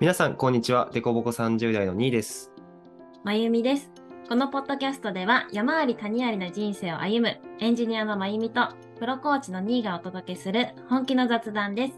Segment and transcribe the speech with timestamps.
[0.00, 0.90] 皆さん、こんにちは。
[0.92, 2.50] デコボコ30代の2位です。
[3.22, 3.92] まゆみです。
[4.28, 11.92] このポッドキャストでは山あり谷ありな人生を歩むエンジニアのまゆみとプロコーチのニーがお届けする本気の雑談です。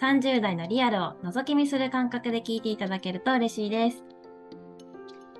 [0.00, 4.02] 30代のリアルを覗き見する感覚で聞いていただけると嬉しいです。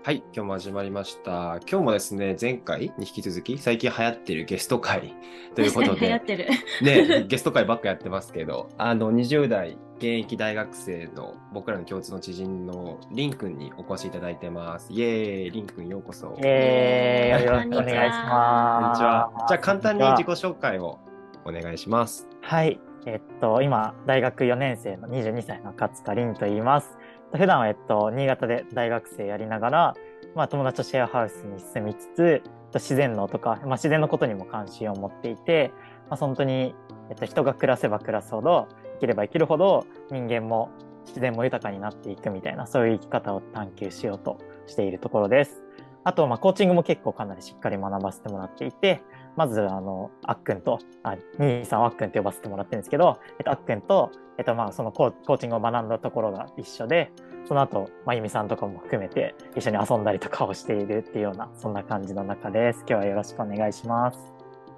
[0.02, 1.58] はい、今日も始まりました。
[1.66, 5.14] 今日もですね、前回に引き続き、最近流行ってるゲスト会
[5.54, 6.48] ということで確かに流行っ、てる。
[6.82, 14.92] ね、ゲスト会ばっかやってますけど、あの、20代現役大学生の僕らの共通の知人のリンくんにお越しいただいてます。
[14.92, 16.36] イエーイ、リンくんようこそ。
[16.42, 18.98] えー、よろしくお願いしこんにちます。
[18.98, 19.30] ちは。
[19.48, 20.98] じゃあ簡単に自己紹介を
[21.44, 22.26] お願いします。
[22.42, 22.80] はい。
[23.06, 26.98] えっと、今、大学4年生の22歳の勝田凛と言います。
[27.32, 29.94] 普段は、えっと、新潟で大学生やりながら、
[30.34, 32.42] まあ、友達とシェアハウスに住みつつ、
[32.74, 35.72] 自然のとか、まあ、自然のことにも関心を持っていて、
[36.08, 36.74] まあ、本当に、
[37.10, 40.70] えっと、人が暮らせば暮らすほど、生きれば生きるほど、人間も
[41.06, 45.62] 自然も豊かになっていくみたいな、そういう生き方を探求しようとしているところです。
[46.04, 49.02] あと、まあ、コーチングも結構かなりしっかり学ばせてもらっていて、
[49.36, 57.10] まず、あの、あっくんと、あ、兄さんをあっくんって呼ばせてもらってるんですけど、えっと、あっくんと、えっと、まあ、そのコーコーチングを学んだところが一緒で、
[57.46, 62.80] その後、まゆみさんとかも含めて、一緒に遊んだりとかをしているっていうような、そんな感じの中です。
[62.80, 64.18] 今日はよろしくお願いします。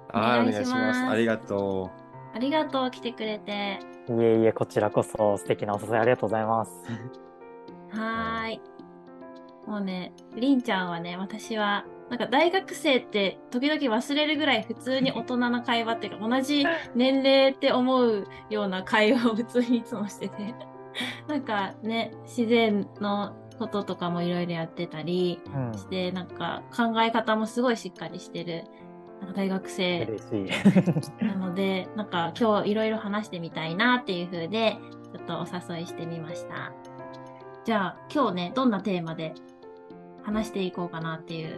[0.09, 1.05] はい、おお願いしますす。
[1.05, 1.91] ありがと
[2.33, 3.96] ありがとう、来てくれて。
[4.09, 6.71] いえいえ、こちらこそ素敵なお誘いありがとうございます。
[7.89, 8.61] はーい。
[9.67, 20.55] もうね、りんちゃんはね、私は、なんか大学生って時々忘れるぐらい普通に大人な会話っていうか、同じ年齢って思うような会話を普通にいつもしてて。
[21.27, 25.77] なんかね、自然のこととかもいろいろやってたりうん。
[25.77, 28.63] して、なんか考え方もすごいしっかりしてる、
[29.35, 30.07] 大学生。
[31.21, 34.77] なので、なんか今日いろいろ話してみたいなっていう風で、
[35.13, 36.73] ちょっとお誘いしてみました。
[37.65, 39.33] じゃあ今日ね、どんなテーマで
[40.23, 41.57] 話していこうかなっていう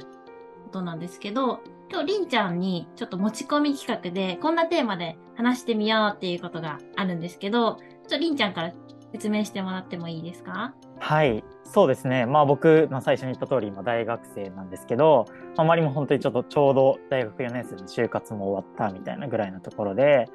[0.63, 1.61] ことなんですけど、
[1.91, 8.73] 今日りんちゃんにちょっと持ち込み企画で、こんなテーマで話してみようっていうことがあるんですけど、ちょっとりんちゃんから
[9.11, 10.73] 説明してもらってもいいですか？
[10.99, 12.25] はい、そうですね。
[12.25, 15.25] まあ僕の最初に言った通り今大学生なんですけど、
[15.57, 20.29] あまりも本当にちょっとちょうど大学4年生の就活も終わったみたいなぐらいのところで、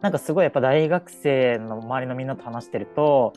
[0.00, 3.32] なんかすごいやっぱ大学生の周りのみんなと話してると、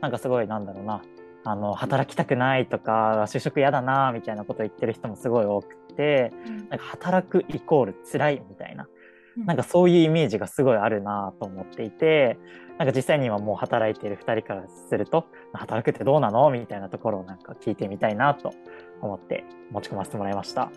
[0.00, 1.02] なんかすごいなんだろうな、
[1.44, 6.32] あの、働きたくないとか、就職嫌だな、みたいなことを言ってる人もすごい多くて、
[6.68, 8.88] なんか働くイコール辛いみたいな、
[9.36, 12.38] なんかそういうイメージがすごいあるなと思っていて、
[12.78, 18.52] なんか実際にはもう働いている2人からすると、働くってどうなのみたいなところをなんか聞いてみたいなと
[19.00, 20.70] 思って持ち込ませてもらいました。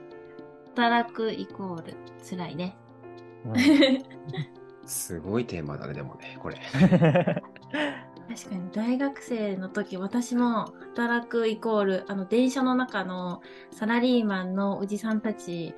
[0.76, 2.78] 働くイコール辛いね。
[3.46, 3.58] うんう。
[4.86, 6.58] すごいテーマだね、でもね、これ。
[8.28, 13.42] 確かに大学生の時私も働くイコールあの電車の中の
[13.72, 15.74] サラリーマンのおじさんたち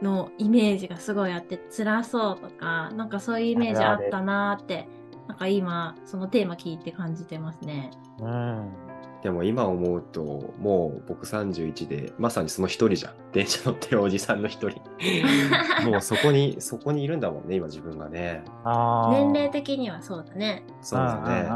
[0.00, 4.88] のイメージがすごいあって辛そうとかなんかそういうイメージあったなーって
[5.30, 7.92] なんか今そのテーマ聞いて感じてますね。
[8.18, 8.72] うん。
[9.22, 10.24] でも今思うと、
[10.58, 13.12] もう僕31で、まさにその一人じゃん。
[13.32, 14.80] 電車乗ってるおじさんの一人。
[15.88, 18.42] もうそこに、そこにいるんだもんね、今自分がね。
[19.12, 20.64] 年齢的にはそうだね。
[20.80, 21.48] そうだね。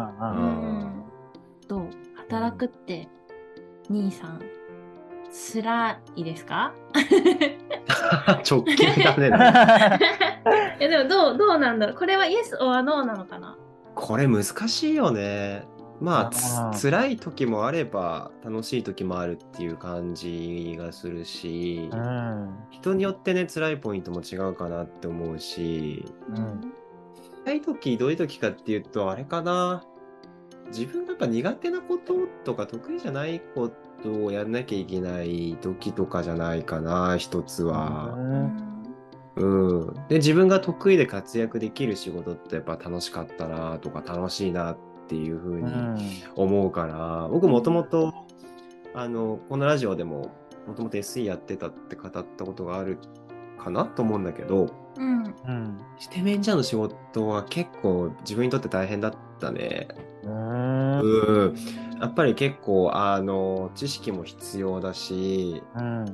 [1.67, 1.89] どう？
[2.29, 3.09] 働くって
[3.91, 4.41] 兄さん
[5.53, 6.73] 辛いですか？
[8.49, 9.99] 直球だね。
[10.79, 13.57] えでもどうどうなんだろうこれはイエス or No なのかな？
[13.95, 15.67] これ難しいよね。
[16.01, 22.55] まあつあー辛い時もあれば楽しい時もあるっていう感じがするし、うん。
[22.71, 26.73] 人によってね辛いポイントも違うかなって思うしうん
[27.45, 29.85] 辛い時どういう時かっていうとあれかな
[30.69, 33.71] 自分がやっぱ苦手なこととか得意じゃないこ
[34.03, 38.15] とをやんなきゃいけない時とかじゃないかな一つは。
[38.17, 38.64] うん、
[40.09, 44.77] で自分が得意で活躍できる仕事ってやっぱ楽しかったなとか楽しいなっ
[45.09, 45.99] ていうふうにうん
[46.37, 48.15] 思うから、僕もともと
[48.95, 50.31] あのこのラジオでも
[50.67, 52.99] もともと SE やってたって語ったことがある
[53.59, 55.79] かなと思うんだけどうんうん。
[55.99, 59.89] してメンジャーの仕事は結構自分にとって大変だったね。
[60.23, 61.01] うん。
[61.01, 61.55] うん
[62.01, 66.05] やっぱり結構あの知識も必要だしうん。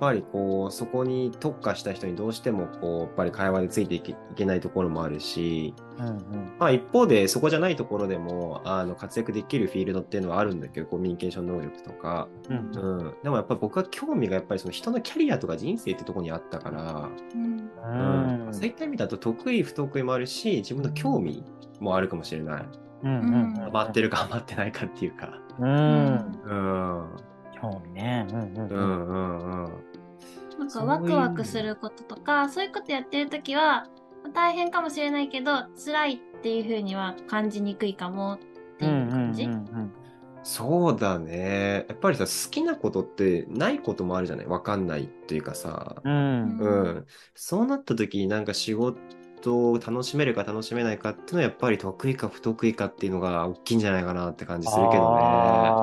[0.00, 6.52] やっぱりこうそこに特化した人にどうしてもこうやっぱり会話でついていけいけないところもあるし、うん。
[6.60, 12.56] まあ、一方でそこじゃないところでもあの活躍できるフィールドっていうのはあるんだけどコミュニケーション能力とか、うん。
[12.56, 21.44] うん、でもやっぱり僕は興味がやっぱりその人のキャリアとか人生ってところにあったから、うんうんうんそういった意味だと得意不得意もあるし自分の興味
[21.80, 22.64] もあるかもしれない。
[23.02, 25.38] うんうんうんハマってるかハマってないかっていうか。
[25.58, 26.32] うん。
[26.44, 27.06] うん。
[27.60, 28.26] 興味ね。
[28.30, 28.68] うんうんううん。
[28.68, 29.84] んうんうん。
[30.58, 33.86] なんかワクワクすることとか、そういうことやってるときは、
[34.34, 35.52] 大変かもしれないけど、
[35.84, 38.38] 辛いっていう風には感じにくいかもっ
[38.78, 39.44] ていう感じ。
[39.44, 39.92] うんうんうん
[40.44, 41.84] そうだね。
[41.88, 44.46] やっぱりさ、好きなことってないこともあるじゃない？
[44.46, 45.96] わかんないっていうかさ。
[46.02, 46.58] うん。
[46.58, 47.06] ううんん。
[47.34, 48.96] そうなった時になんか仕事
[49.70, 55.76] を楽しめるか楽しめないかっていうのはやっぱり得意か不得意かっていうのが大きいんじゃないかなって感じするけどね。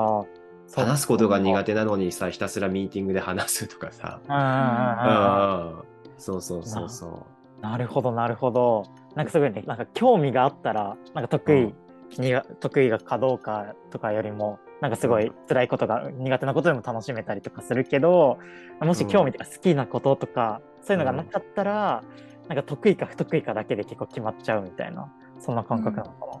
[0.74, 4.20] 話すことが苦手なのにさ、ひたすらミーティングで話すとかさ。
[4.26, 5.84] うんうんうんうんうん。
[6.18, 7.26] そうそうそうそ
[7.60, 8.84] なるほど、なるほど。
[9.14, 11.74] なんかすごいね、なんか興味があったら、なんか得意、うん
[12.18, 18.38] にが得意がかどうかとかよりも、なんかすごい辛いことが苦手なことでも楽しめたりとかするけど、
[18.80, 22.04] もし興味とか好きなこととか、そういうのがなかったら、
[22.48, 26.40] なんか得意か不得意かだけで結構決まっちゃうみたいな、そんな感覚なのかう。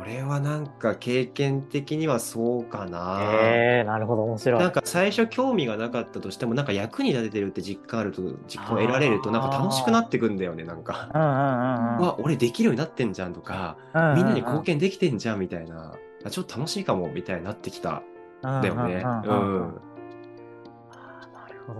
[0.00, 3.18] 俺はなんか経験的にはそうかな。
[3.22, 4.60] えー、なるほど、面白い。
[4.60, 11.10] なんか最初興味がなかったとしても、なんか役に立ててるって実感あると、実感を得られると、なんか楽しくなってくんだよね、なんか。
[11.14, 15.94] うんうんうんわ、俺できるようになってんじゃんとか、うんうんみんなに貢献できてんじゃんみたいな、
[16.24, 18.02] あちょっと楽しいかもみたいになってきた
[18.42, 19.02] んだよね。
[19.26, 19.93] うん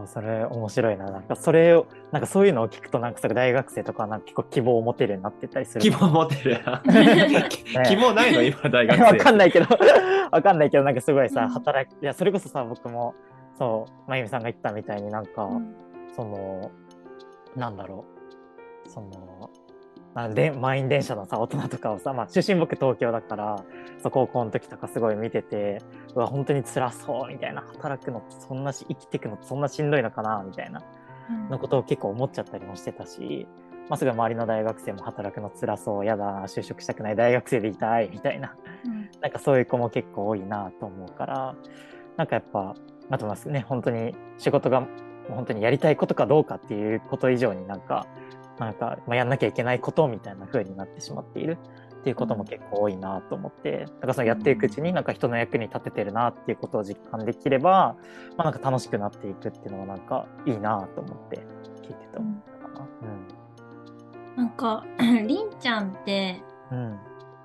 [0.06, 1.10] それ面白いな。
[1.10, 5.80] なんかそれを、なんかそういうのを聞くと、なんかそれ大学生とかはなんか結構希望を持てるようになってったりする。
[5.82, 6.60] 希望持てる。
[7.86, 8.42] 希望ないの？
[8.42, 9.04] 今大学生。
[9.04, 9.66] わかんないけど、
[10.32, 13.14] わかんないけど、なんかすごいさ、うん働き、いや、それこそさ、僕も、
[13.58, 15.74] そう、まゆみさんが言ったみたいになんか、うん
[16.16, 16.70] その、
[17.56, 18.04] なんだろ
[18.86, 19.50] う、その、
[20.14, 23.64] なんで満員電車のさ、大人とかをさ、まあ、出身僕東京だから、
[23.98, 25.82] そう高校の時とかすごい見てて、
[26.14, 30.82] うわ、本当に辛そう、みたいな、働くのそんなし、生きていくのそんなしんどいのかな、みたいな、
[31.50, 33.48] のことを結構思っちゃったりもしてたし、
[33.88, 38.54] まあ、すごい周りの大学生も働くの辛そう、やだ、就職したくない、大学生でいたい、みたいな、
[38.86, 39.10] うん。
[39.20, 41.56] なんかそういう子も結構多いなと思うから、
[42.16, 42.74] なんかやっぱ、
[43.10, 44.86] あとはね、本当に仕事が
[45.28, 48.06] 本当にやりたいことかどうかっていうこと以上になんか、
[48.58, 51.58] なんか、まあ、やんなきゃいけないことみたいな風になってしまっている
[52.00, 57.96] っていうことも結構多いなと思って、だからそのやっていくうちになんか人の役に立ててるなっていうことを実感できれば、
[58.36, 61.38] まあなんか楽しくなっていくっていうのはなんかいいなと思って
[61.82, 63.44] 聞いてたかな。
[64.36, 66.78] なんか、 りんちゃんって、うん。
[66.78, 66.98] うん。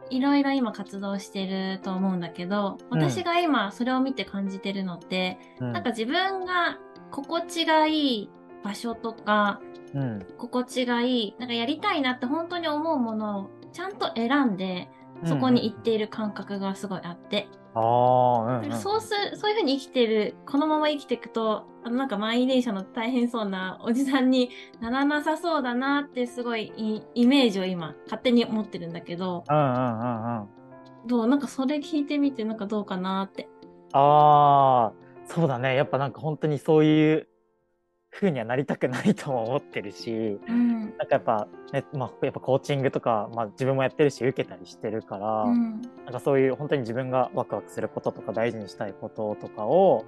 [0.09, 5.71] いろいろ今活動してると思うんだけど、うん私が今それを見て感じてるのって、うん。
[5.71, 6.79] なんか自分が
[7.11, 8.29] 心地がいい
[8.63, 9.61] 場所とか、
[9.94, 14.89] うん、心地がいい、なんかやりたいなって本当に思うものをちゃんと選んで、
[15.25, 18.75] そこに行っている感覚がすごいあって、ああ、うん、うん。
[18.77, 24.50] そうす、そういう風に生きてる、このまま生きていくと、あのなんか満員電車の大変そうなおじさんに
[24.81, 30.50] ならなさそうだなってすごいイイメージを今勝手に持ってるんだけど、うんうんうんうん。
[31.07, 31.27] どう？
[31.27, 33.47] なんかそれ聞いてみてなんかどうかなって。
[33.94, 34.94] ああ、
[35.25, 35.75] そうだね。
[35.75, 37.27] やっぱなんか本当にそういう
[38.11, 40.81] 風にはなりたくないとも思ってるし、うん。
[40.81, 45.81] なんかやっぱね、まあやっぱコーチングとか、まあ自分もやってるし受けたりしてるから、うん。
[45.81, 50.06] なんかそういう本当に自分がワクワクすることとか大事にしたいこととかを、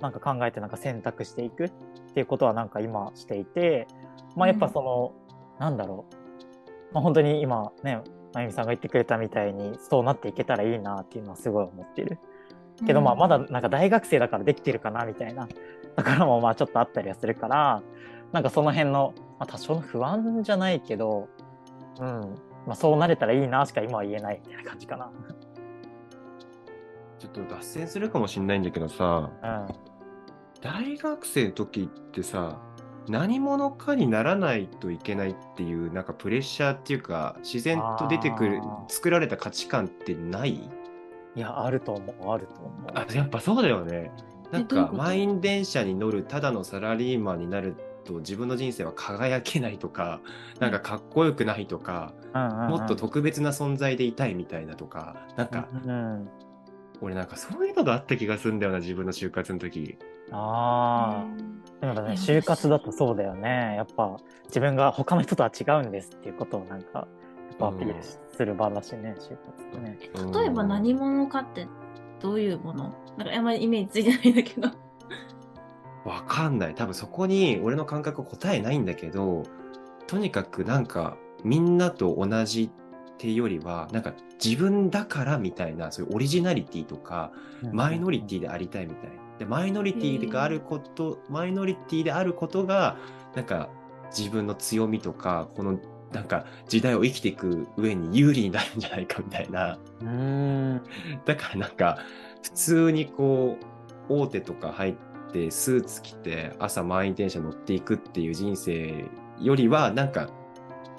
[0.00, 1.70] なんか考えてなんか選択していくっ
[2.14, 3.86] ていうことはなんか今していて、
[4.36, 5.12] まあやっぱその、
[5.58, 6.94] なんだろう。
[6.94, 8.02] まあ本当に今ね、
[8.32, 12.18] まゆみさんが言ってくれたみたいにそうなっていけたらいいなっていうのはすごい思ってる。
[12.86, 15.48] けどまあまだなんか大学生だからできてるかなみたいな
[15.96, 17.82] ところもまあちょっとあったりはするから
[18.32, 21.28] なんかその辺の、まあ、多少の不安じゃないけど、
[21.98, 22.20] うん
[22.66, 25.10] まあ、そうなれたらいいなしか今は言えないみたいな感じかな。
[27.18, 29.66] ちょっと脱線するかもしれないんだけどさ、うん
[30.62, 32.58] 大学生の時ってさ、
[33.08, 40.68] 何者かにならないといけないっていう、なんかプレッシャーっていうか、自然と出てくる作られた価値観ってない？
[41.36, 42.72] いやあると思うあると思う。
[42.94, 44.10] あ、やっぱそうだよね。
[44.50, 47.74] なんか満員電車に乗るただのサラリーマンになる
[48.04, 50.20] と自分の人生は輝けないとか、
[50.60, 52.70] なんかかっこよくないとか、うんうんうん。
[52.70, 56.30] もっと特別な存在でいたいみたいなとか、なんか、うんうん
[57.02, 59.98] 俺なんかそういうのがあった気がするんだよな、自分の就活の時。
[60.30, 61.26] あ
[61.82, 63.74] あ、でもね、うん就活だとそうだよね。
[63.76, 67.04] やっぱ自分が他の人とは違うんですっていうことをなんか、や
[67.54, 69.98] っぱアピールする場だしね、就活ってね。
[70.40, 71.68] 例えば何者かって
[72.20, 72.94] どういうもの？
[73.16, 74.68] なんかあんまりイメージついてないんだけど。
[76.04, 76.74] わかんない。
[76.74, 79.42] 多分そこに俺の感覚答えないんだけど、
[80.06, 87.32] とにかくなんかみんなと同じっていうよりは、なんか自分だからみたいな、そういうオリジナリティとか、
[87.72, 89.10] マイノリティでありたいみたい。
[89.38, 92.96] で、マイノリティがあること、マイノリティであることが、
[93.34, 93.68] なんか
[94.16, 95.78] 自分の強みとか、この
[96.12, 99.78] なんか時代を生きていく上に有利になるんじゃないかみたいな。
[100.00, 100.82] うーん。
[101.24, 101.98] だからなんか
[102.42, 103.58] 普通にこ
[104.08, 104.94] う大手とか入っ
[105.32, 109.04] てスーツ着て朝満員電車乗っていくっていう人生
[109.40, 110.30] よりはなんか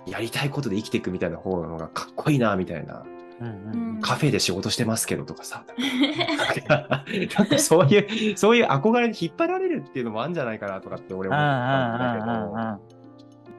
[0.05, 3.03] やりたいことで生きていくみたいな方のがかっこいいなみたいな。
[3.39, 5.63] うんうんカフェで仕事してますけどとかさ。
[7.37, 12.96] なんかそういう、そういう憧れに引っ張られるっていうのもあるんじゃないかなとかって俺もん思ったんだけど。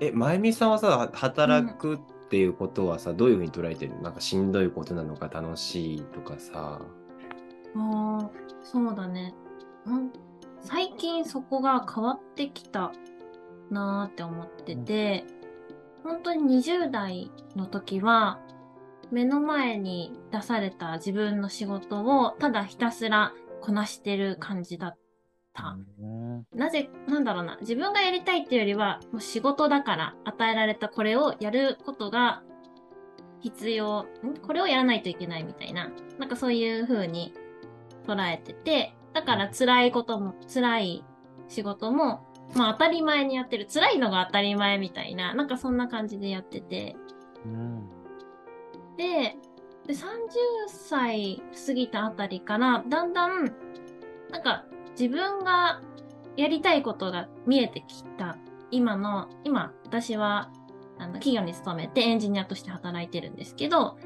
[0.01, 4.03] え、まゆみさんはさ、働くっていうことはさ、どういうふうに捉えてるの？
[4.03, 6.81] なんかしんどいことなのか楽しいとかさ。
[7.75, 8.31] ああ、
[8.63, 9.35] そうだね。
[9.89, 10.13] ん
[10.61, 12.93] 最近そこが変わってきた
[13.71, 15.25] なーって思ってて、
[16.05, 18.41] 本当に20代の時は、
[19.11, 24.97] 目の前に出された自分の仕事をただひたすらこなしてる感じだった。
[24.97, 25.08] うん
[26.55, 32.43] なぜ、なんだろうな、自分がやりたいっていうよりは、もう仕事だから与えられたこれをやることが
[33.41, 34.37] 必要、ん？
[34.37, 37.35] これをやらないといけないみたいな、なんかそういう風に
[38.07, 41.05] 捉えてて、だから辛いことも、辛い
[41.49, 46.97] 仕事も、まあ当たり前にやってる、辛いのが当たり前みたいな、なんかそんな感じでやってて、
[47.45, 47.89] うん。
[48.97, 49.37] で、
[49.87, 49.99] で30
[50.69, 53.53] 歳過ぎたあたりから、だんだん、
[54.31, 54.65] なんか
[54.99, 55.81] 自分が
[56.37, 58.37] やりたいことが見えてきた。
[58.71, 60.51] 今の、今、私は、
[60.99, 63.97] あの、企業に勤めてエンジニアとして働いてるんですけど、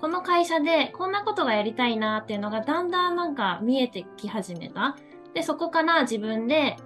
[0.00, 4.96] この会社でこんなことがやりたいなっていうのがだんだんなんか見えてき始めた。
[5.32, 6.76] で、そこから自分で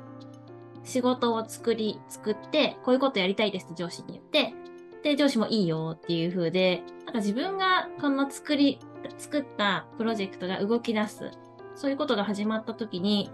[0.85, 4.55] 仕事を作り、作って、こういうことやりたいですって上司に言って、
[5.03, 8.79] で、上司もいいよっていう風で、なんか自分がこの作り、
[9.19, 11.31] 作ったプロジェクトが動き出す。
[11.75, 13.31] そういうことが始まった時に、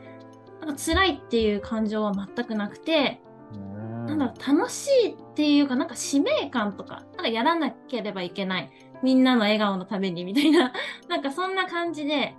[0.64, 3.21] なんか辛いっていう感情は全くなくて、
[3.54, 8.71] うんなんだろう、楽しいっていうか、なんか使命感とか、なんかやらなければいけない。
[9.02, 10.73] みんなの笑顔のためにみたいな、
[11.09, 12.37] なんかそんな感じで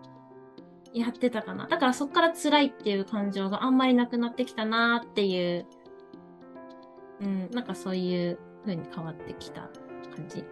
[0.94, 1.68] やってたかな。
[1.68, 5.66] だからそっから辛いっていう感情があんまりなくなってきたなーっていう、
[7.22, 9.70] うん、なんかそういう風に変わってきた
[10.16, 10.46] 感じ。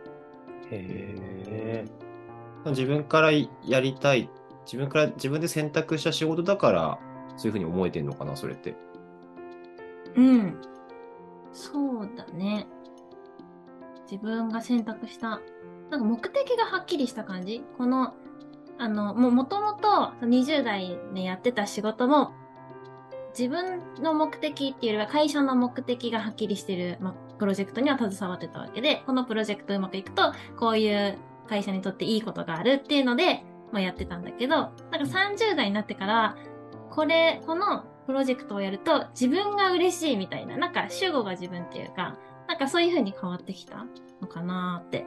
[0.71, 1.85] へ
[2.65, 4.29] 自分からやりたい、
[4.65, 6.99] 自分から自分で選択した仕事だから、
[7.37, 8.75] そういうふうに思えてんのかな、それって。
[10.15, 10.61] うん。
[11.53, 12.67] そうだね。
[14.09, 15.41] 自分が選択した、
[15.89, 17.63] なんか目的がはっきりした感じ？
[17.77, 18.13] この、
[18.77, 22.33] あの、もうもともと20代でやってた仕事も、
[23.37, 36.35] 自分の目的っていうよりは会社の目的がはっきりしてる、ま、プロジェクトには携わってたわけで、このプロジェクトうまくいくと、こういう会社にとっていいことがあるっていうので、まあ、やってたんだけど、なんか30代になってから、
[36.91, 42.17] これ、このプロジェクトをやると自分が嬉しいみたいな、なんか主語が自分っていうか、
[42.47, 43.85] なんかそういう風に変わってきた
[44.21, 45.05] のかなって。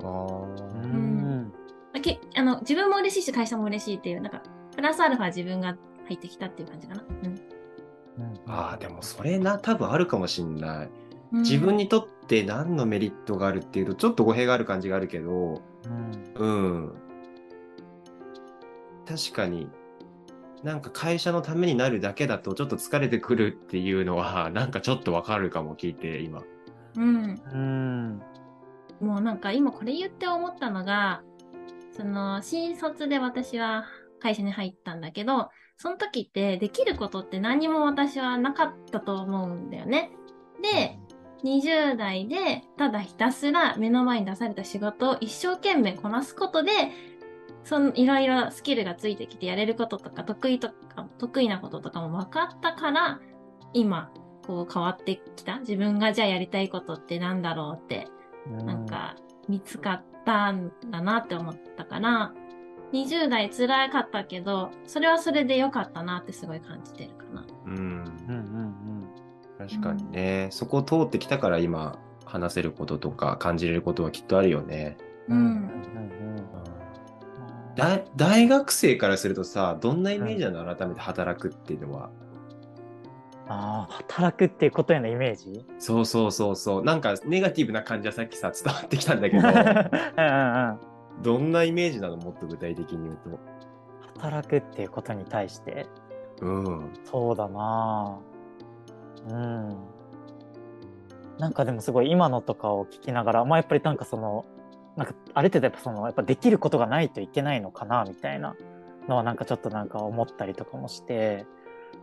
[0.00, 1.52] あーうーん
[1.92, 4.42] まあけあの自分も嬉しいし会社も嬉しいっていう、なんか
[4.74, 7.04] プラスアルファ自分が入ってきたっていう感じかな。
[7.24, 7.60] うん
[8.46, 10.90] あー、でもそれな、多分あるかもしんない。
[11.32, 11.42] うん。
[11.42, 15.62] 自分にとって何のメリットがあるっていうと、ちょっと語弊がある感じがあるけど、
[16.38, 16.92] うんうん。
[19.06, 19.68] 確かに、
[20.62, 26.42] なんか会社のためになるだけだとちょっと疲れてくるっていうのは、 なんかちょっとわかるかも、聞いて、今。
[26.96, 27.42] うん。
[27.52, 28.22] うん
[29.00, 31.22] もうなんか今これ言って思ったのが、
[31.96, 33.86] その新卒で私は
[34.20, 35.48] 会社に入ったんだけど、
[35.78, 40.10] その時ってできることって何も私はなかったと思うんだよね。
[40.62, 40.98] で、
[41.42, 46.72] 20代でただひたすら目の前に出された仕事を一生懸命こなすことで、
[47.64, 53.20] そのいろいろスキルがついてきてやれることとか得意とか得意なこととかも分かったから、
[53.72, 54.10] 今
[54.46, 55.60] こう変わってきた。
[55.60, 58.08] 自分がじゃあやりたいことってなんだろうって
[58.64, 59.16] なんか
[59.48, 62.32] 見つかったんだなって思ったから、
[62.92, 67.46] 20代辛かったけど、それはそれで良かったなってすごい感じてるかな。
[67.66, 67.74] うん。
[67.76, 68.70] うんうん
[69.58, 74.96] 確かにね、そこを通ってきたから今、話せることとか感じれることはきっとあるよね。
[75.28, 75.99] うんうんうん。
[77.76, 82.10] だ大学生からするとさ、どんなイメージなの、改めて働くっていうのは。
[83.52, 85.64] ああ働くっていうことへのイメージ？
[85.78, 86.84] そうそうそうそう。
[86.84, 90.78] なんかネガティブな感じはさっきさ、伝わってきたんだけ うんうんど、うん
[91.22, 92.16] どんなイメージなの？
[92.16, 93.38] もっと具体的に言うと。
[94.20, 95.86] 働くっていうことに対して？
[96.40, 96.90] うん。
[97.04, 99.76] そうだなぁうん。
[101.38, 104.44] なんかでもすごい今のとかを聞きながら、まあやっぱりなんかその、
[104.96, 108.56] なんかある程度やっぱその、やっぱできることがないといけないのかなみたいな
[109.08, 111.46] のはなんかちょっとなんか思ったりとかもして、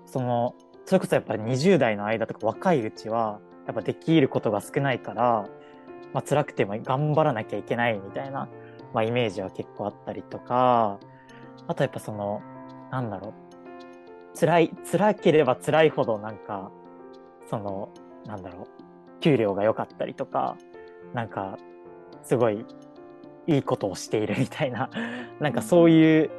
[0.05, 5.49] その、それこそやっぱり20代の間とか若いうちは、やっぱできることが少ないから、
[6.13, 8.47] まあ、辛くても頑張らなきゃいけないみたいな、
[8.93, 10.99] まあ、イメージは結構あったりとか、
[11.67, 12.41] あとやっぱその、
[12.91, 14.39] なんだろう。
[14.39, 16.71] 辛い、辛ければ辛いほどなんか、
[17.49, 17.89] その、
[18.25, 19.19] なんだろう。
[19.19, 20.57] 給料が良かったりとか、
[21.13, 21.57] なんか、
[22.27, 22.65] すごい
[23.47, 24.89] いいことをしているみたいな、
[25.39, 26.29] なんかそういう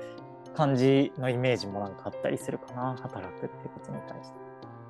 [0.54, 4.38] 感じのイメージもなんかあったりするかな、働くっていうことに対して。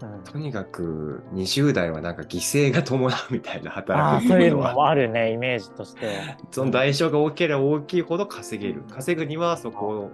[0.00, 6.12] うん、とにかく20代はなんか犠牲が伴うみたいなあ働くあそういうのはもあるね、イメージとしては。
[6.50, 8.82] その代償が大きければ大きいほど稼げる。
[8.90, 10.10] 稼ぐにはそこを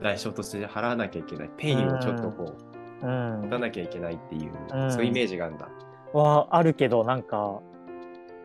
[0.00, 1.50] 代償として払わなきゃいけない。
[1.56, 2.54] ペインをちょっとこ
[3.02, 3.58] う、うん持た。
[3.58, 5.68] なきゃいけないっていう、うんそういうイメージがあるんだ。
[6.12, 7.60] はあるけど、なんか、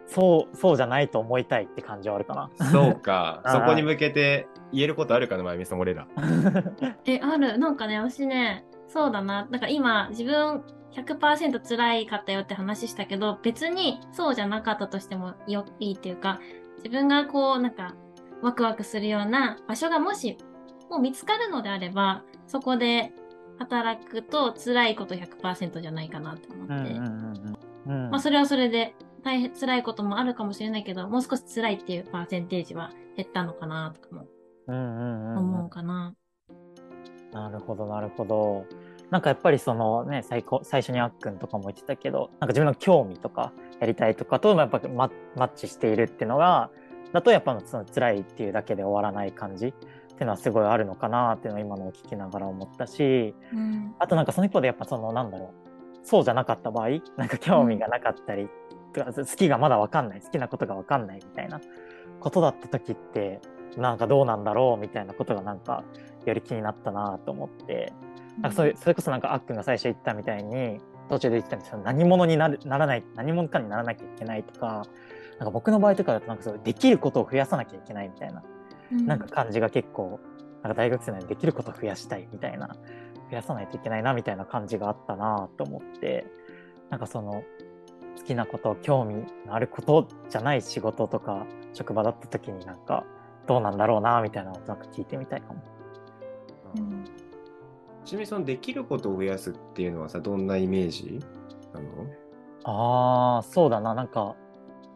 [0.07, 3.41] そう、そうじゃないと思いたいって感じはあるかそうか。
[3.47, 6.07] そこに向けて言えることあるかな、まゆみさん、俺ら。
[6.15, 6.95] な。
[7.05, 7.57] え、ある。
[7.57, 9.47] なんかね、私ね、そうだな。
[9.49, 16.39] なんか今、自分100%辛いかったよって話したけど、別にそうじゃなかったとしてもよいいっていうか、
[16.77, 17.95] 自分がこう、なんか、
[18.41, 20.37] ワクワクするような場所がもし、
[20.89, 23.11] もう見つかるのであれば、そこで
[23.59, 26.91] 働くと辛いこと100%じゃないかなって思うんって。
[26.91, 28.09] うんうんうん。
[28.11, 34.27] まあ、それはそれで、大変辛いこともあるかもしれないけど、もう少し辛いっていうパーセンテージは減ったのかなとかも
[34.67, 36.15] 思うかな。
[37.33, 38.65] なるほど、なるほど。
[39.09, 46.69] なんかやっぱりそのね、最高最初にあっくんとかも言ってたけど、なんか自分の興味とかやりたいとかとやっぱママッチしているっていうのが、
[47.13, 49.87] だとやっぱその辛いっていうだけで終わらない感じってい
[50.21, 53.95] うのはすごいあるのかなっていうのを今のを聞きながら思ったし、うん。
[53.99, 55.49] あとなんかその一方でやっぱそのなんだろう、
[56.03, 58.49] そうじゃなかった場合、なんか興味がなかったり、
[58.93, 61.61] 好きがまだわかんない、好きなことがわかんないみたいな
[62.19, 63.41] ことだった時って、
[63.77, 65.83] なんかどうなんだろうみたいなことがなんか
[66.25, 67.93] より気になったなと思って、
[68.41, 70.79] なんかそれそれこそなんかあっくんが最初言ったみたいに、
[71.09, 74.83] 途中で言ってたんですけど、何者になるならない、何者かにならなきゃいけないとか、
[75.39, 78.41] なんか僕の場合とかだとなんかそうできることを増やさなきゃいけないみたいな
[78.91, 80.19] なんか感じが結構、
[80.63, 82.75] なんか大学生なのにできることを増やしたいみたいな、
[83.29, 86.25] 増やさないといけないなみたいな感じがあったなと思って、
[86.89, 87.43] なんかその、
[88.17, 93.05] 好きなこと、興味のあることじゃない仕事とか、職場だった時になんか、
[93.45, 95.61] どうなんだろうなみたいなのをなんか聞いてみたいかも。
[96.77, 97.03] うん。
[98.03, 101.19] ちなみにそのできることを増やすっていうのはさ、どんなイメージ
[101.73, 101.87] なの？
[102.63, 104.35] ああ、そうだな、なんか、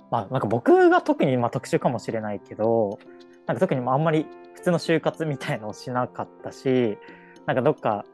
[0.09, 2.99] まあなんか僕が特にまあ特殊かもしれないけど、
[3.45, 6.97] なんか特にまああんまり普通の就活みたいのをしなかったし、
[7.45, 8.05] なんかどっか、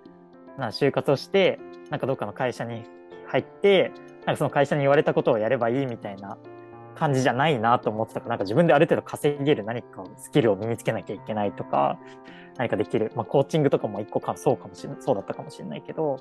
[0.58, 2.84] な就活をして、なんかどっかの会社に
[3.28, 3.92] 入って、
[4.28, 6.38] なんかその会社に言われたことをやればいいみたいな
[6.96, 11.98] 感じじゃないなと思ってたから、なんか自分である程度稼げる何かスキルを身につけなきゃいけないとか、
[12.58, 16.18] 何かできる、まあコーチングとかも一個か、そうかもしれない、そうだったかもしれないけど、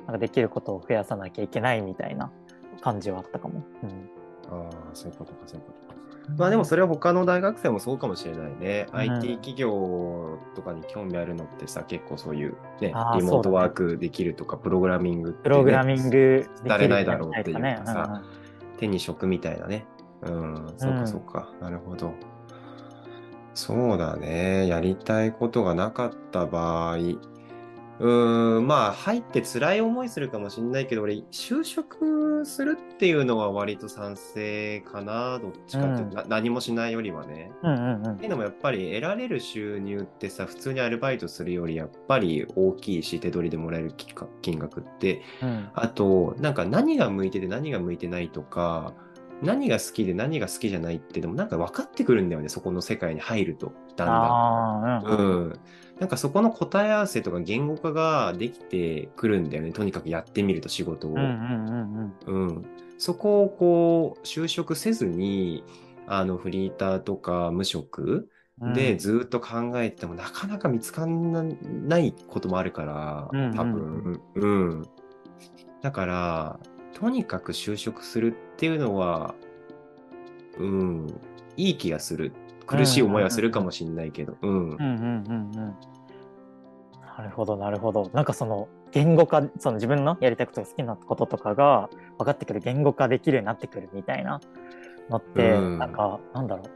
[0.00, 2.32] なんかできることを増やさなきゃいけないみたいな
[2.80, 3.62] 感じはあったかも。
[3.84, 4.10] うん。
[4.50, 5.83] ああ、そういうことか、そういうこと。
[6.36, 8.86] まあでもそれは他の大学生もそうかもしれないね。
[8.92, 18.22] うん IT 企業とかに興味あるのってさ、結構そういうねリモートワークできるとか、プログラミングね、プログラミング慣れないだろうっていうかねさ、
[18.78, 19.86] 手に職みたいなね。
[20.22, 21.52] うん、そうかそうか。
[21.60, 22.12] なるほど。
[23.54, 24.66] そうだね。
[24.66, 26.96] やりたいことがなかった場合、
[28.00, 37.52] うーん、まあ、入って辛い思いするかもしれないけど、俺、就職するっていうのは割と賛成かな、どっちかっていうと、な何もしないよりはね。
[37.62, 43.92] うんうんうんっていうのもやっぱり得られる収入ってさ、普通にアルバイトするよりやっぱり大きいし、手取りでもらえる
[44.40, 48.92] 金額って、うんあと、なんか何が向いてて何が向いてないとか、
[49.42, 55.18] 何が好きで何が好きじゃないってでもなんか分かってくるんだよね、そこの世界に入ると、だんだん。
[55.18, 55.60] うんうん。
[56.04, 61.12] なんかそこの答え合わせとか言語化ができてくるんだよね、とにかくやってみると仕事を。
[61.12, 62.66] うんうんうんうん、
[62.98, 65.64] そこをこう就職せずに
[66.06, 68.28] あのフリーターとか無職
[68.60, 68.74] うん。
[68.74, 71.32] でずっと考えてもなかなか見つかん
[71.88, 74.82] ないこともあるからうんうん多分、うん、
[75.80, 76.60] だから
[76.92, 79.34] とにかく就職するっていうのは、
[80.58, 81.06] うん、
[81.56, 82.32] いい気がする。
[82.66, 84.50] 苦しい思いはするかもしれないけど、うん。
[84.50, 85.74] うんうんうんうん。
[87.16, 88.10] なるほど、なるほど。
[88.12, 94.40] なんかその言語化、その自分のやりたいことが好きなこととかが分かってくる、言語化できるようになってくるみたいな
[95.10, 96.66] のって、うんなんか、なんだろう。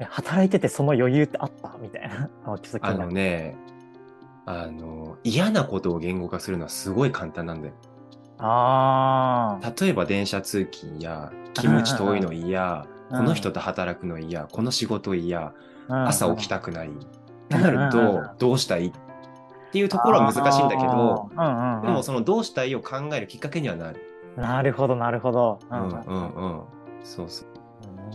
[0.00, 1.76] え働いててその余裕ってあった？
[1.80, 2.28] みたいな。
[2.52, 3.54] あちょっと気あになるのね
[4.46, 7.74] あの嫌なことを言語化するのはすごい簡単なんだよ。
[8.38, 9.72] ああ。
[9.80, 15.52] 例えば電車通勤やキムチ遠いの嫌、うんこの人と働くの嫌、この仕事嫌、
[15.88, 16.88] 朝起きたくない。
[16.88, 16.98] ん
[17.50, 18.86] となるうんと、どうしたい？
[18.86, 18.92] っ
[19.74, 24.00] ていうところは難しいんだけど、うんうんうんでもそのどうしたいを考えるきっかけにはなる。
[24.36, 25.58] なるほど、なるほど。
[25.68, 26.62] うんうんうん。
[27.02, 27.48] そうそう。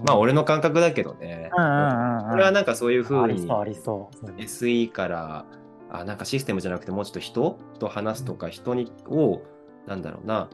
[0.07, 1.49] まあ俺の感覚だけどね。
[1.55, 5.45] うんうんうんうん俺はなんかそういうふうに SE から
[5.91, 9.41] あなんかシステムじゃなくてもうちょっと人と話すとか人にを
[9.85, 10.49] なんだろうな、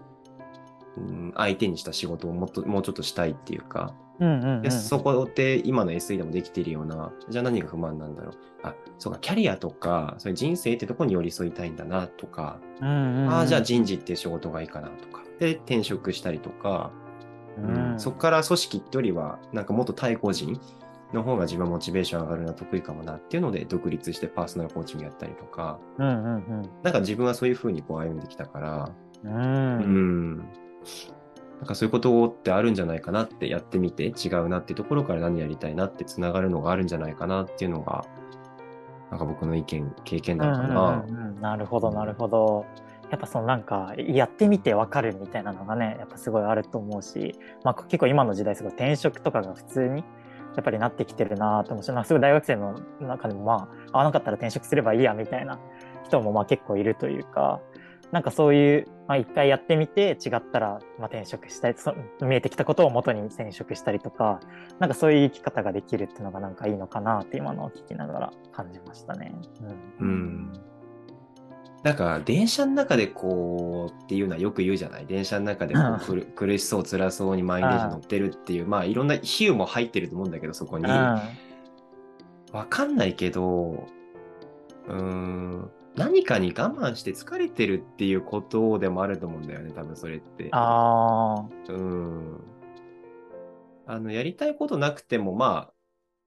[0.97, 4.61] うん、相手にした仕事をもっともうちょっとしたいっていうか、うんうんうん。
[4.61, 8.33] でそこで今の SE でもできているようなじゃあ何が不満なんだろう。
[8.63, 13.29] あそうかキャリアとかそういう人生ってとこに寄り添いたいんだなとか、うんうんうん。
[13.29, 15.23] ああじゃあ人事って仕事がいいかなとか。
[15.39, 16.91] で転職したりとか、
[17.57, 20.59] うんそこから組織ってよりはなんかもっと対個人
[21.13, 25.79] の方が自分はモチベーション上がるな得意かもなっていうので独立してパーソナルコーチングやったりとか。
[25.97, 28.91] うんうんなんか自分はそういうふうにこう歩んできたから。
[29.23, 29.31] うん。
[29.31, 29.35] う。
[29.35, 30.49] うんん
[31.65, 38.05] なんかそういうことってあるんじゃないかなってやってみて違うなってところから何やりたいなってつながるのがあるんじゃないかなっていうのが
[39.09, 41.03] なんか僕の意見経験談かな。
[41.07, 42.67] うんうんうんなるほどなるほど。
[43.09, 50.03] やっぱそのなんかやってみてわかるみたいなのがねやっぱすごいあると思うし、まあ、結構今の時代すごい転職とかが普通に
[50.55, 55.59] やっぱりなってきてるなと思うし、まあ、すごい大学生の中でもまあ合わなかったら転職すればいいやみたいな
[56.03, 57.61] 人もまあ結構いるというか
[58.11, 64.39] なんかそういう、まあ、一回やってみて違ったらまあ転職したりそ見えてきたことを元に転職したりとか
[64.79, 69.33] なんかそういう生き方ができるっていうのがなんかいいのかなって今のを聞きながら感じましたね。
[69.99, 70.53] うんうん
[71.83, 75.05] なんか電車の中でこうっていうのはよく言うじゃない？
[75.05, 80.85] 電車の中でこう苦苦しそう辛そうに満員電車乗ってるっていうまあいろんな比喩も入ってると思うんだけどそこに。
[80.85, 81.19] うん
[82.51, 83.85] わかんないけど、
[84.87, 90.49] うーん、何かに我慢して疲れてるっていうことでもあると思うんだよね、多分それって。
[90.51, 92.41] あうん。
[93.87, 95.71] あの、やりたいことなくても、ま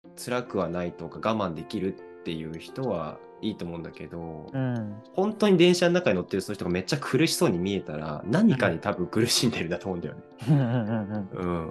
[0.04, 4.96] あ、辛くはないとか我慢できるっていう人はいいと思うんだけど、あ、うん。
[5.14, 10.22] 本当に電車の中に乗ってるその人がめっちゃ苦しそうに見えたら、何かに多分苦しんでるんだと思うんだよね。
[10.48, 11.70] うんうん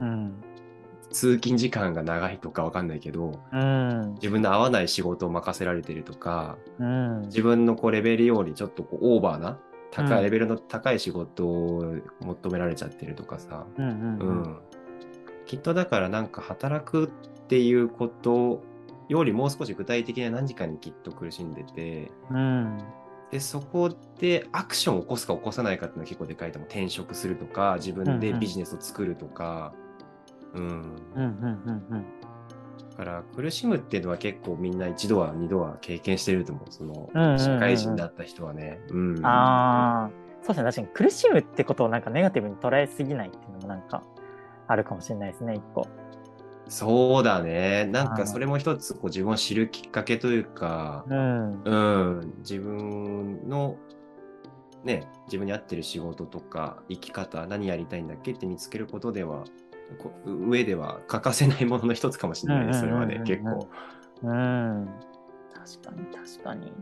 [0.00, 0.44] うん。
[1.10, 4.14] 通勤時間が長いとかわかんないけど、うん。
[4.14, 7.22] 自分の合わない仕事を任せられてるとか、うん。
[7.22, 9.58] 自分のこうレベルよりちょっとこうオーバーな
[9.90, 14.58] 高うんいレベルの高い仕事を求められちゃってるとかさ、うんううんん
[15.46, 17.08] きっとだからなんか働くっ
[17.48, 18.62] ていうこと
[19.08, 22.78] よりもう少し具体的な何時間にきっと苦しんでてうん。
[23.30, 29.87] でそこでアクションを起こすか起こさないかっていうのは結構でかいと思う転職するとか自分でビジネスを作るとか、うんうん
[30.54, 30.62] うん
[31.14, 32.04] うんうん
[32.98, 38.80] だから苦しむっていうのは結構みんな一度は二度は経験してると思うそうんうんうんの社会人になった人はね。
[38.90, 40.10] うんああ、
[40.42, 40.86] そうですね。
[40.88, 44.02] 確かに苦しむってことをなんかネガティブに捉えすぎないっていうのもなんか
[44.66, 45.86] あるかもしれないですね、一個。
[46.68, 47.86] そうだね。
[47.86, 51.62] なんはいかそれも一つこう自分を知るきっかけというか、うん。
[51.62, 51.74] う
[52.24, 53.76] ん、自分の
[54.84, 59.44] ね、自分に合ってる仕事とか生き方、何やりたいんだっけって見つけることでは、こ
[60.24, 63.68] 上では欠かせないものの一つかもしれないね、それはね、結構。
[64.22, 64.88] うん。
[65.54, 66.72] 確かに確かに。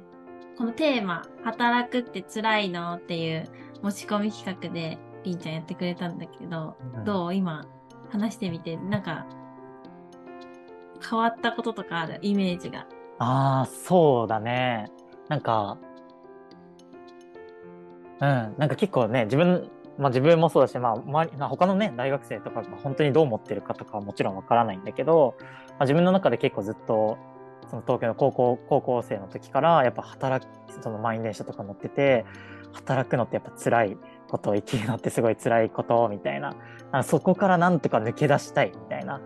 [0.58, 3.44] このテーマ、働くって辛いのっていう
[3.82, 7.66] 持ち込み企画で、りんちゃんやってくれたんだけど、うんどう今、
[8.10, 9.26] 話してみて、なんか、
[11.08, 12.18] 変わったこととかある？
[12.22, 12.86] イメージが。
[13.18, 14.90] ああ、そうだね。
[15.28, 15.78] なんか、
[18.20, 27.18] うん、なんか結構ね、自分、まあ自分もそうだし、まあ、まあ他のね、大学生とかが本当にどう思ってるかとかはもちろんわからないんだけど、まあ、自分の中で結構ずっと、
[27.70, 30.50] その東京の高校、高校生の時から、やっぱ働く、
[30.82, 32.24] その満員電車とか乗ってて、
[32.72, 33.96] 働くのってやっぱ辛い
[34.28, 36.54] こと生きるのってすごい辛いことみたいな。
[37.02, 39.20] そこからなんとか抜け出したいみたいな。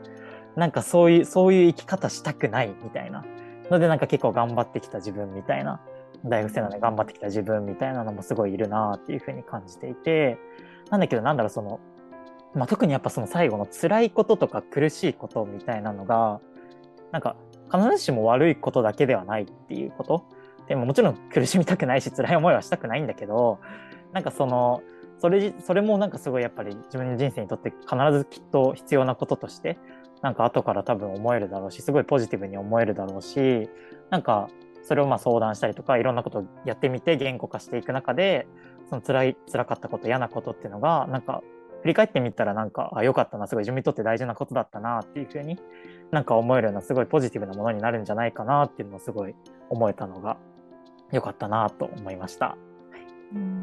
[0.57, 3.25] なんかそういう、そういう生き方したくないみたいな。
[3.71, 5.81] のでなんか結構頑張ってきた自分みたいな。
[6.25, 10.39] 大学生なので頑張ってきた自分みたいなのもすごいいるなっていうふうに感じていて。
[10.91, 11.81] なんだけどなんだろうその、
[12.55, 16.41] まあ、特にやっぱその最後の辛いこととか苦しいことみたいなのが、
[17.13, 17.37] なんか
[17.73, 20.25] 必ずしも悪いことだけではないっていうこと。
[20.67, 23.61] でももちろん苦しみたくないし辛い思いはしたくないんだけど、
[24.13, 24.83] なんかその、
[25.19, 29.79] それ、それもなんかすごいやっぱり自分の人生にとって必ずきっと必要なこととして、
[30.23, 33.69] なんか後から多分思えるだろうし、すごいポジティブに思えるだろうし、
[34.11, 34.49] なんか
[34.83, 38.47] それをまあ相談したりとか、いろんなことをやってみて言語化していく中で、
[38.89, 41.43] その辛い、辛かったこと、嫌なことっていうのが、なんか
[41.83, 45.59] 振り返ってみたらなんか、あ、良かったな、すごい自分にとって大事なことだったなっていうふうに
[46.11, 49.35] なんか思えるようなすごいポジティブなものになるんじゃないかなっていうのをすごい
[49.69, 50.37] 思えたのが
[51.13, 52.57] 良かったなと思いました。
[53.35, 53.61] うん。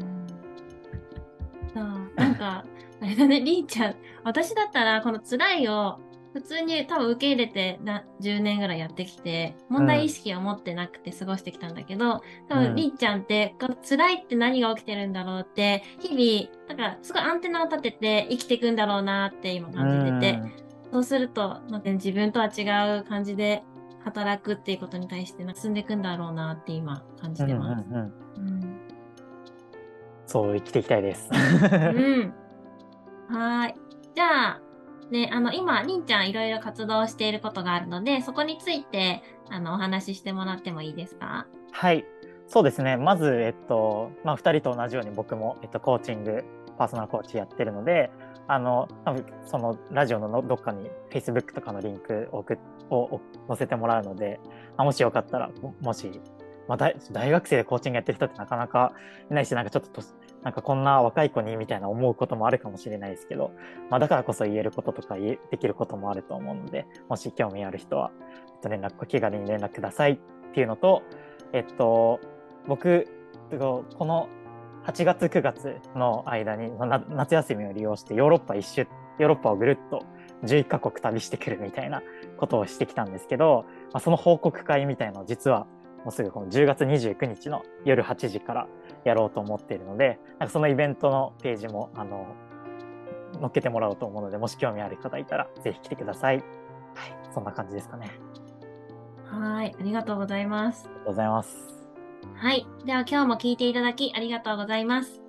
[2.16, 2.64] なんか、
[3.00, 5.98] あれだね、りんちゃん、私だったら、この辛いを、
[6.38, 20.42] 普通に多分受け入れてな10年ぐらいやってきて、問題意識を持ってなくて過ごしてきたんだけど、多うん分りんちゃんって、この辛いって何が起きてるんだろうって、日々、なんかすごいアンテナを立てて生きていくんだろうなって今感じてて、
[20.92, 22.62] そうすると、自分とは違
[23.00, 23.64] う感じで
[24.04, 27.84] 働くっていうことに対して進んでいくんだろうなって今感じてます。
[27.84, 28.80] うんうんうんうん。
[30.26, 31.28] そう生きていきたいです。
[31.32, 32.34] うん。
[33.28, 33.74] はーい。
[34.14, 34.60] じゃあ、
[35.10, 41.46] ね、あの、今、りんちゃんいろいろ活動していることがあるので、そこについて、あの、お話ししてもらってもいいですか？
[41.72, 42.04] はい。
[42.46, 42.96] そうですね。
[42.96, 46.44] まず、えっと、まあ、二人と同じように僕も、えっと、コーチング、
[46.78, 48.10] パーソナルコーチやってるので、
[48.46, 52.44] あの、多分そのラジオのどっかに Facebook とかのリンクを
[52.90, 54.40] をを載せてもらうので、
[54.78, 56.10] あもしよかったら、ももし、
[56.66, 56.78] まあ
[57.12, 58.92] 大、学生でコーチングやってる人ってなかなか
[59.30, 60.00] いないし、なんかちょっと、
[60.42, 63.52] なんかこんな若い子にみたいな思うこともあるかもしれないですけど、
[63.90, 68.12] まあ、だからこそ言えることとかできることもあると思うので、もし興味ある人は、
[68.54, 70.12] えっと、連絡、気軽に連絡ください。
[70.12, 70.18] っ
[70.54, 71.02] ていうのと、
[71.52, 72.20] えっと、
[72.66, 73.06] 僕、
[73.50, 74.28] この
[74.84, 76.70] 8月、9月の間に
[77.10, 78.86] 夏休みを利用してヨーロッパ一周、
[79.18, 80.04] ヨーロッパをぐるっと
[80.44, 82.02] 11カ国旅してくるみたいな
[82.36, 85.66] ことをしてきたんですけど、まあ、その報告会みたいなのを実は
[86.04, 88.68] もうすぐこの10月29日の夜8時から
[89.04, 92.26] やろうと思っているので、なんかそのイベントのページも、あの、
[93.40, 96.36] 載っけてもらおうと思うので、もし興味ある方いたら、ぜひ来てください。
[96.36, 96.44] はい、
[97.32, 98.10] そんな感じですかね。
[99.26, 99.76] はーい。
[99.78, 100.86] ありがとうございます。
[100.86, 101.56] ありがとうございます。
[102.34, 102.66] はい。
[102.84, 105.20] では今日も聞いていただきありがとうございます。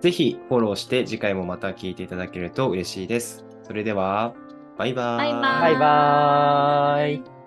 [0.00, 3.44] ぜひフォローして次回もまた聞いていただけると嬉しいです。
[3.62, 4.34] それでは、
[4.78, 5.32] バイバーイ。
[5.32, 5.62] バイバーイ。
[5.62, 7.39] バイバーイ。